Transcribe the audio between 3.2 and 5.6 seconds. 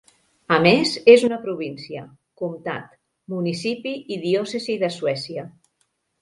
municipi i diòcesi de Suècia.